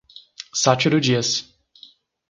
[0.53, 1.45] Sátiro Dias